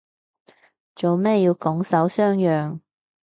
[0.95, 2.79] 做咩要拱手相讓